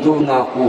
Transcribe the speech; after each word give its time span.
itu 0.00 0.16
ngaku 0.24 0.68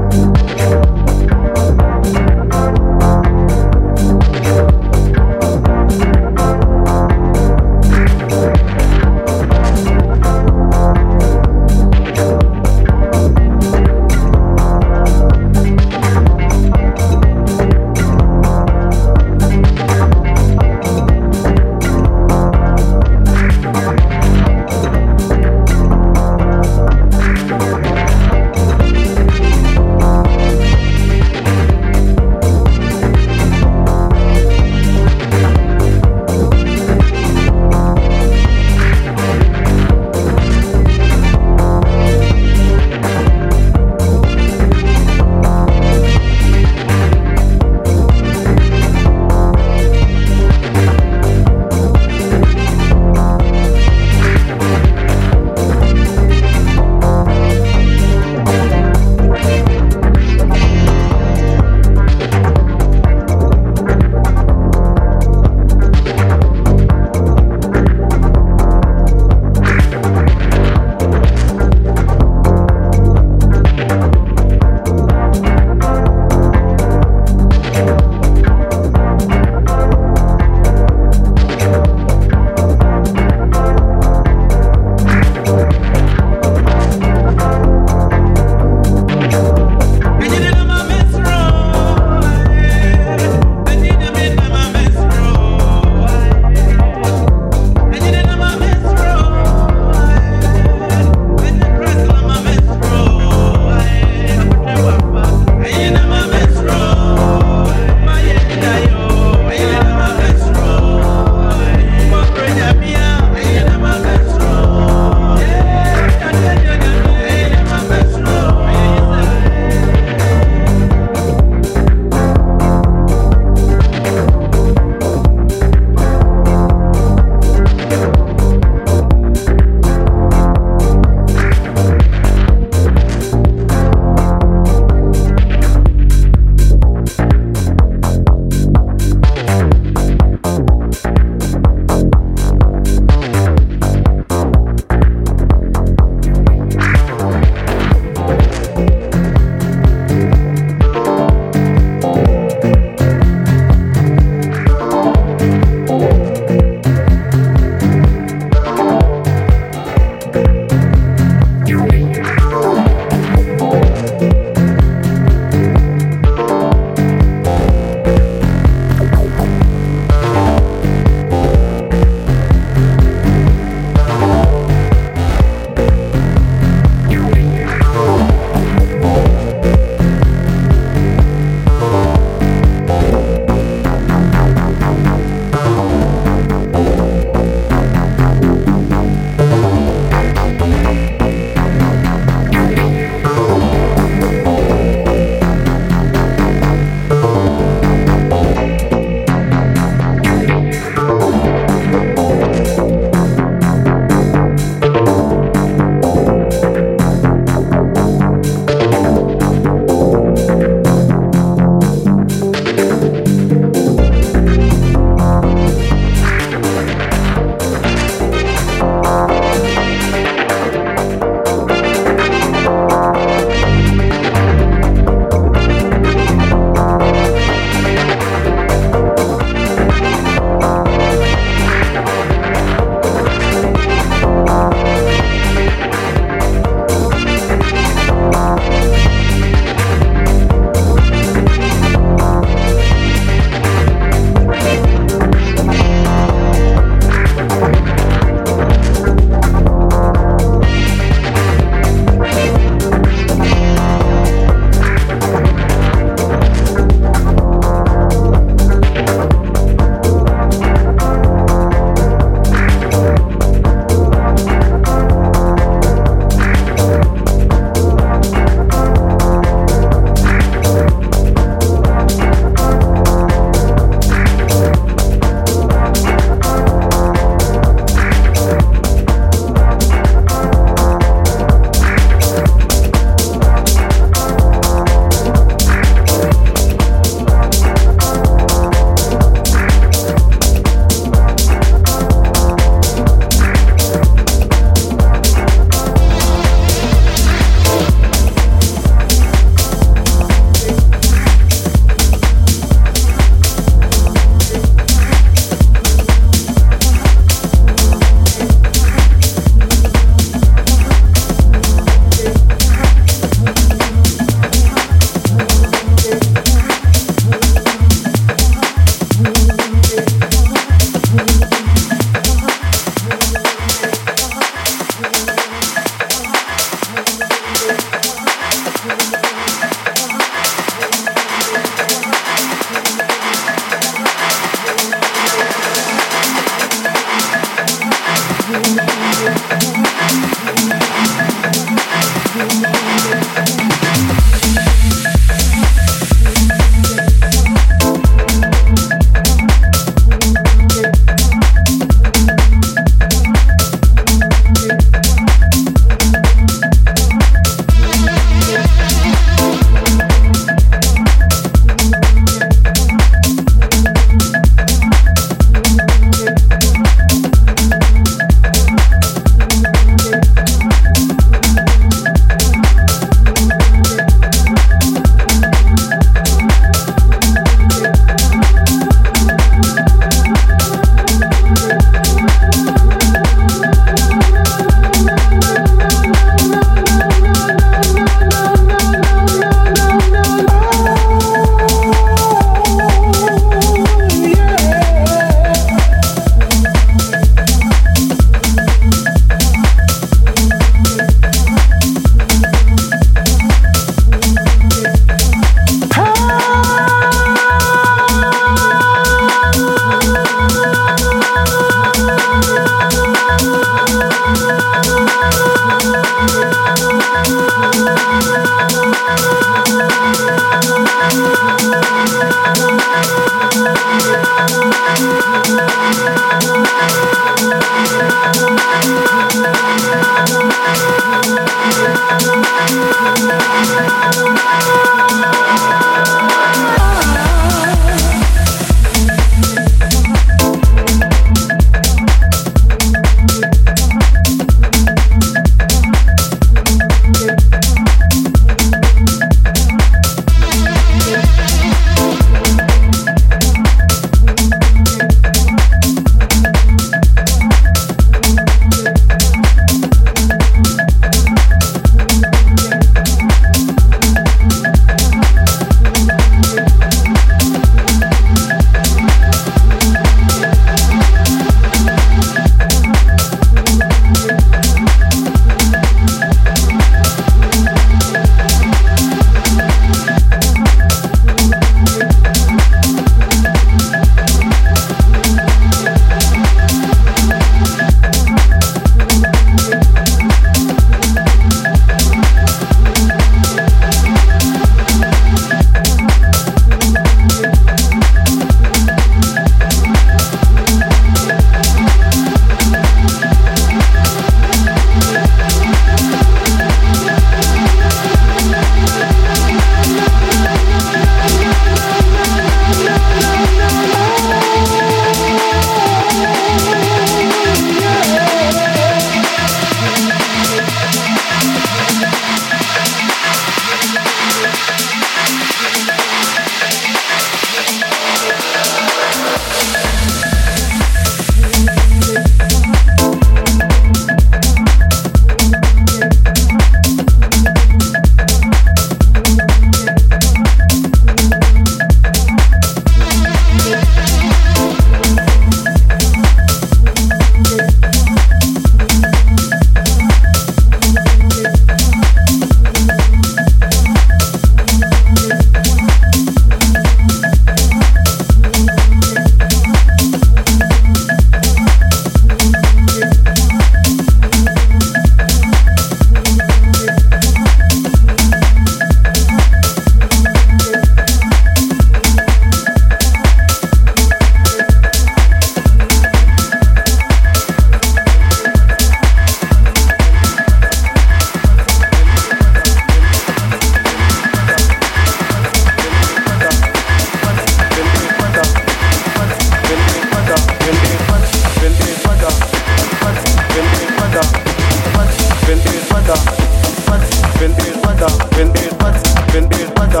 vender 599.36 599.70
pata, 599.74 600.00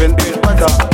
vender 0.00 0.36
pata, 0.40 0.89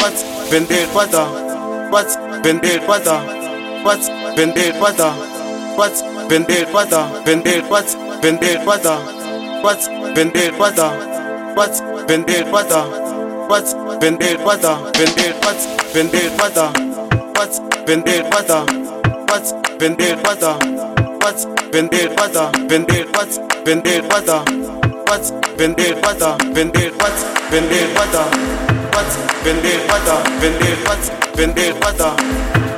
What's 0.00 0.22
vender 0.50 0.86
pata? 0.94 1.24
What's 1.90 2.16
vender 2.42 2.78
pata? 2.86 3.16
What's 3.84 4.08
vender 6.28 6.66
pata? 6.72 7.22
Vender 7.24 7.62
what's 7.68 7.94
vender 8.22 8.58
pata? 8.64 8.94
What's 9.62 9.86
vender 10.16 10.50
pata? 10.52 10.88
What's 11.54 11.80
vender 12.06 12.44
pata? 12.50 12.80
What's 13.48 13.74
vender 14.00 14.36
pata? 14.38 14.72
Vender 14.98 15.32
what's 15.42 15.66
vender 15.94 16.30
pata? 16.36 16.66
What's 17.38 17.60
vender 17.88 18.24
pata? 18.26 18.80
Vender 22.68 23.04
what's 23.14 23.38
vender 23.64 24.02
pata? 24.08 24.44
What's 25.06 25.30
vender 29.04 29.78
pata? 29.86 30.22
Vender 30.40 30.74
what's 30.86 31.08
vender 31.36 31.74
pata? 31.80 32.16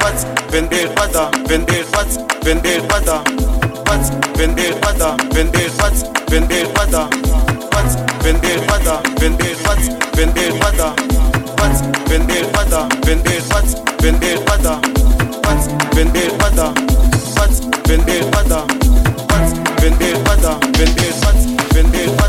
What's 0.00 0.24
vender 0.50 0.88
pata? 0.94 1.30
Vender 1.48 1.84
what's 1.92 2.16
vender 2.44 2.80
pata? 2.88 3.24
What's 3.86 4.10
vender 4.36 4.72
pata? 4.80 5.16
Vender 5.32 5.68
what's 5.78 6.02
vender 6.28 6.66
pata? 6.74 7.08
What's 7.72 7.94
vender 8.22 8.56
pata? 8.68 9.00
Vender 9.18 9.54
what's 9.64 9.88
vender 10.16 10.52
pata? 10.60 10.88
What's 11.58 11.80
vender 12.08 12.42
pata? 12.52 12.88
Vender 13.06 13.40
what's 13.50 13.74
vender 14.02 14.36
pata? 14.44 14.74
What's 15.44 15.66
vender 15.94 16.28
pata? 16.38 16.66
What's 17.36 17.60
vender 17.88 18.20
pata? 18.32 18.58
What's 19.30 19.52
vender 19.80 20.14
pata? 20.24 20.52
Vender 20.76 21.10
what's 21.24 21.44
vender 21.72 22.19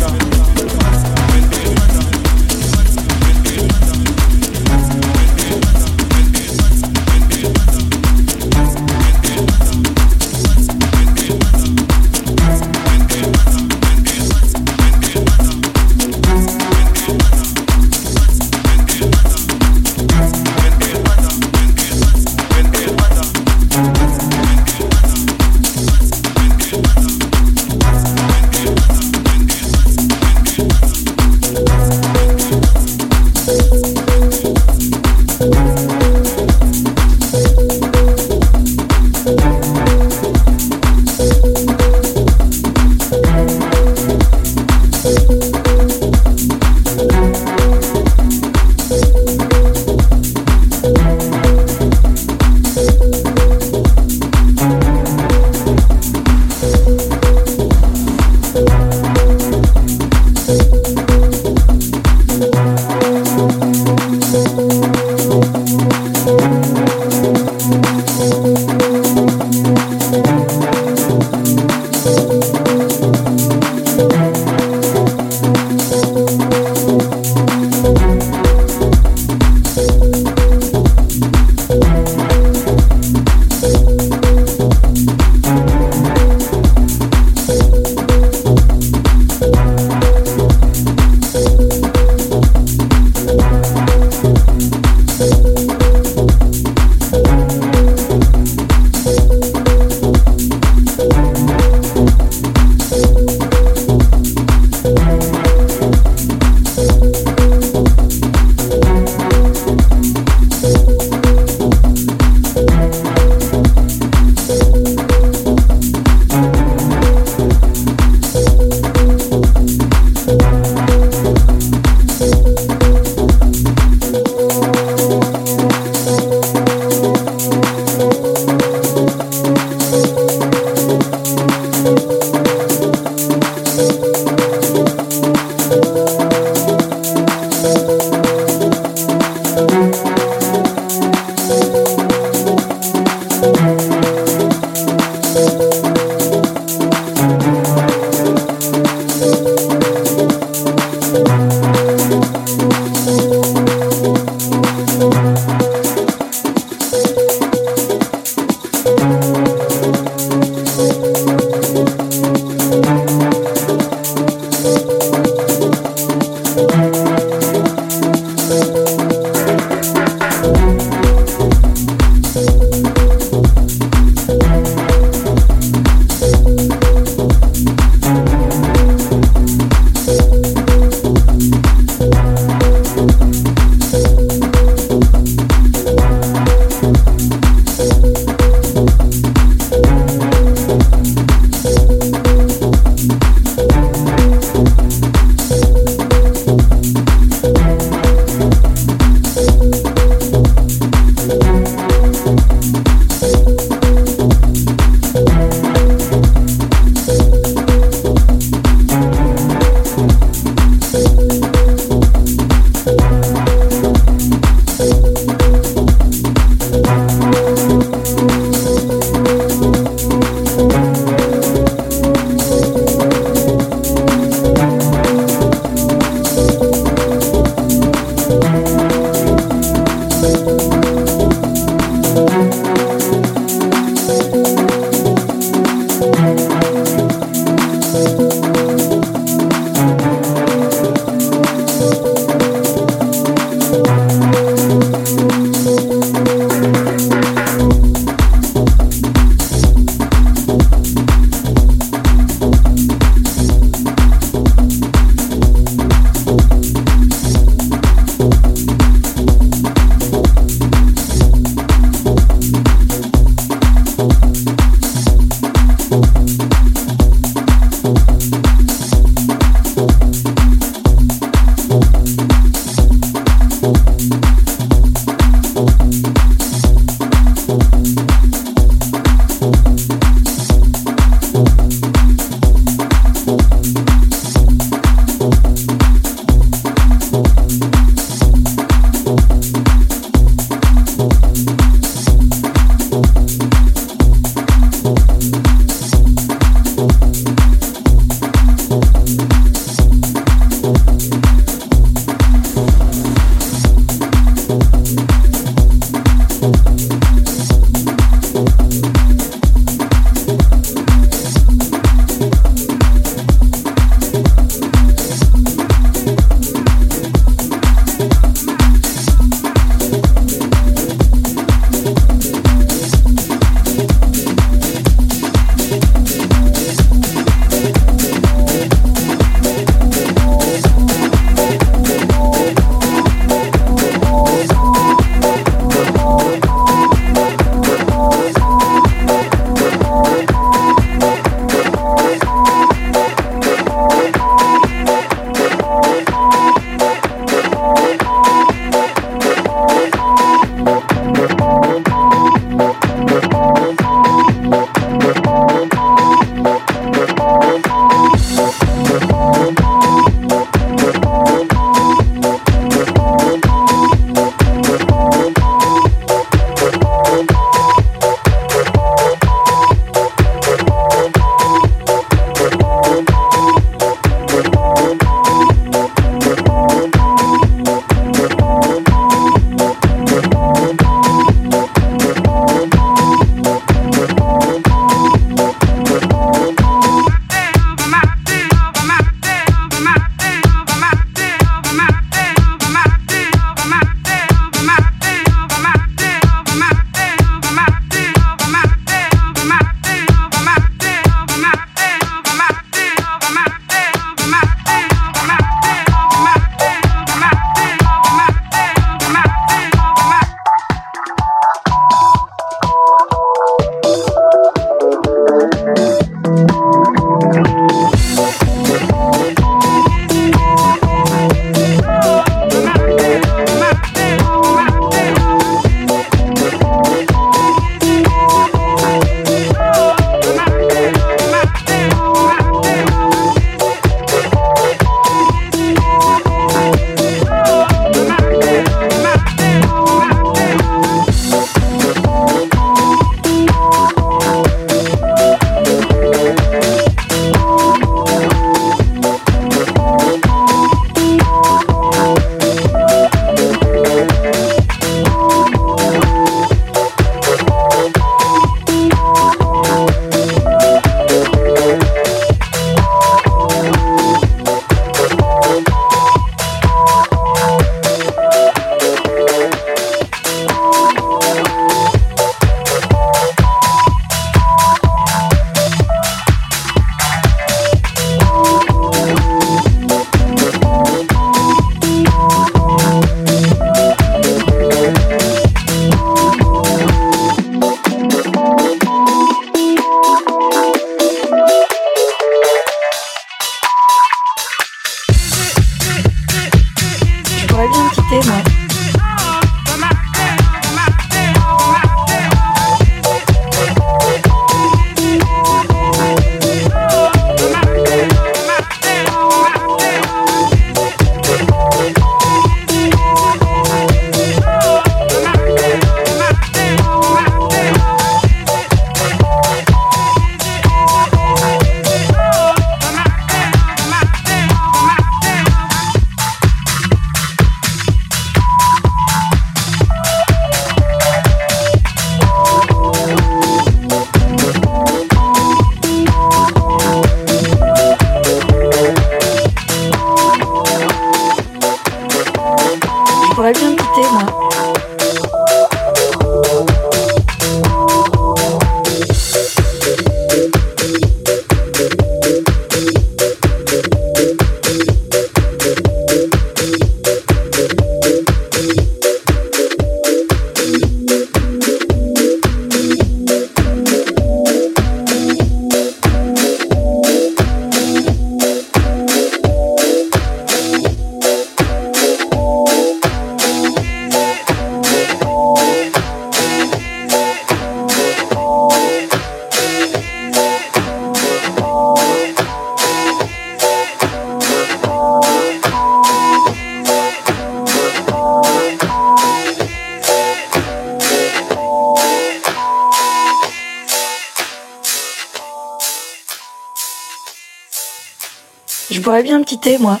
quitter, 599.44 599.78
moi. 599.78 600.00